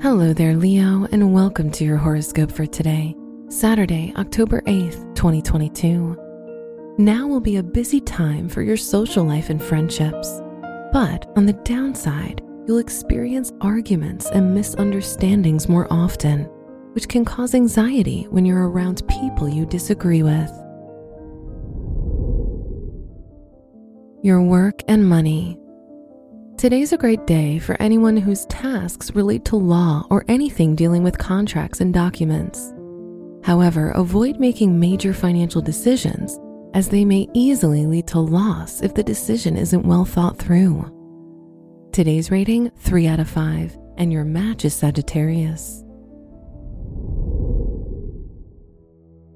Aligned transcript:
Hello 0.00 0.32
there, 0.32 0.56
Leo, 0.56 1.06
and 1.12 1.32
welcome 1.32 1.70
to 1.72 1.84
your 1.84 1.96
horoscope 1.96 2.50
for 2.50 2.66
today, 2.66 3.14
Saturday, 3.48 4.12
October 4.16 4.60
8th, 4.62 5.14
2022. 5.14 6.16
Now 6.98 7.26
will 7.26 7.40
be 7.40 7.56
a 7.56 7.62
busy 7.62 8.00
time 8.00 8.48
for 8.48 8.62
your 8.62 8.76
social 8.76 9.24
life 9.24 9.50
and 9.50 9.62
friendships, 9.62 10.40
but 10.92 11.30
on 11.36 11.46
the 11.46 11.52
downside, 11.64 12.40
you'll 12.66 12.78
experience 12.78 13.52
arguments 13.60 14.26
and 14.30 14.54
misunderstandings 14.54 15.68
more 15.68 15.86
often, 15.92 16.44
which 16.94 17.08
can 17.08 17.24
cause 17.24 17.54
anxiety 17.54 18.26
when 18.30 18.44
you're 18.44 18.68
around 18.68 19.06
people 19.08 19.48
you 19.48 19.66
disagree 19.66 20.22
with. 20.22 20.50
Your 24.24 24.42
work 24.42 24.82
and 24.88 25.08
money. 25.08 25.58
Today's 26.62 26.92
a 26.92 26.96
great 26.96 27.26
day 27.26 27.58
for 27.58 27.76
anyone 27.82 28.16
whose 28.16 28.44
tasks 28.44 29.16
relate 29.16 29.44
to 29.46 29.56
law 29.56 30.06
or 30.10 30.24
anything 30.28 30.76
dealing 30.76 31.02
with 31.02 31.18
contracts 31.18 31.80
and 31.80 31.92
documents. 31.92 32.72
However, 33.42 33.90
avoid 33.90 34.38
making 34.38 34.78
major 34.78 35.12
financial 35.12 35.60
decisions 35.60 36.38
as 36.72 36.88
they 36.88 37.04
may 37.04 37.26
easily 37.34 37.84
lead 37.86 38.06
to 38.06 38.20
loss 38.20 38.80
if 38.80 38.94
the 38.94 39.02
decision 39.02 39.56
isn't 39.56 39.84
well 39.84 40.04
thought 40.04 40.38
through. 40.38 40.84
Today's 41.90 42.30
rating 42.30 42.70
3 42.78 43.08
out 43.08 43.18
of 43.18 43.28
5, 43.28 43.76
and 43.96 44.12
your 44.12 44.22
match 44.22 44.64
is 44.64 44.72
Sagittarius. 44.72 45.82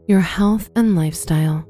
Your 0.07 0.21
health 0.21 0.71
and 0.77 0.95
lifestyle. 0.95 1.67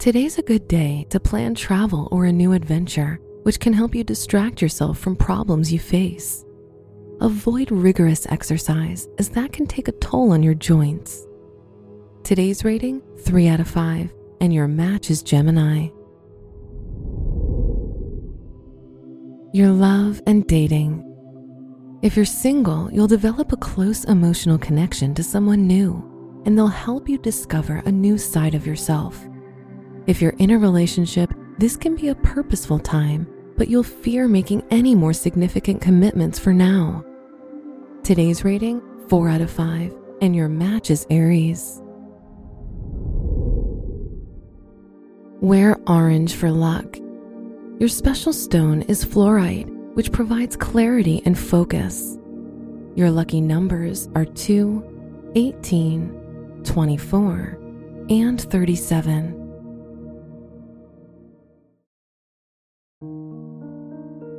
Today's 0.00 0.36
a 0.36 0.42
good 0.42 0.66
day 0.66 1.06
to 1.10 1.20
plan 1.20 1.54
travel 1.54 2.08
or 2.10 2.24
a 2.24 2.32
new 2.32 2.54
adventure 2.54 3.20
which 3.48 3.60
can 3.60 3.72
help 3.72 3.94
you 3.94 4.04
distract 4.04 4.60
yourself 4.60 4.98
from 4.98 5.16
problems 5.16 5.72
you 5.72 5.78
face. 5.78 6.44
Avoid 7.22 7.72
rigorous 7.72 8.26
exercise, 8.26 9.08
as 9.16 9.30
that 9.30 9.54
can 9.54 9.66
take 9.66 9.88
a 9.88 9.92
toll 9.92 10.32
on 10.32 10.42
your 10.42 10.52
joints. 10.52 11.26
Today's 12.24 12.62
rating 12.62 13.00
3 13.20 13.48
out 13.48 13.58
of 13.58 13.66
5, 13.66 14.12
and 14.42 14.52
your 14.52 14.68
match 14.68 15.10
is 15.10 15.22
Gemini. 15.22 15.88
Your 19.54 19.70
love 19.70 20.20
and 20.26 20.46
dating. 20.46 21.02
If 22.02 22.16
you're 22.16 22.26
single, 22.26 22.92
you'll 22.92 23.06
develop 23.06 23.50
a 23.52 23.56
close 23.56 24.04
emotional 24.04 24.58
connection 24.58 25.14
to 25.14 25.22
someone 25.22 25.66
new, 25.66 26.42
and 26.44 26.58
they'll 26.58 26.66
help 26.66 27.08
you 27.08 27.16
discover 27.16 27.82
a 27.86 27.90
new 27.90 28.18
side 28.18 28.54
of 28.54 28.66
yourself. 28.66 29.26
If 30.06 30.20
you're 30.20 30.36
in 30.36 30.50
a 30.50 30.58
relationship, 30.58 31.32
this 31.56 31.78
can 31.78 31.96
be 31.96 32.08
a 32.08 32.14
purposeful 32.14 32.78
time, 32.78 33.26
but 33.58 33.68
you'll 33.68 33.82
fear 33.82 34.28
making 34.28 34.62
any 34.70 34.94
more 34.94 35.12
significant 35.12 35.82
commitments 35.82 36.38
for 36.38 36.54
now. 36.54 37.04
Today's 38.04 38.44
rating 38.44 38.80
4 39.08 39.28
out 39.28 39.40
of 39.40 39.50
5, 39.50 39.94
and 40.22 40.34
your 40.34 40.48
match 40.48 40.90
is 40.90 41.06
Aries. 41.10 41.82
Wear 45.40 45.76
orange 45.88 46.34
for 46.34 46.50
luck. 46.50 46.96
Your 47.78 47.88
special 47.88 48.32
stone 48.32 48.82
is 48.82 49.04
fluorite, 49.04 49.68
which 49.94 50.12
provides 50.12 50.56
clarity 50.56 51.20
and 51.24 51.36
focus. 51.38 52.16
Your 52.94 53.10
lucky 53.10 53.40
numbers 53.40 54.08
are 54.14 54.24
2, 54.24 55.32
18, 55.34 56.62
24, 56.64 57.58
and 58.08 58.40
37. 58.40 59.47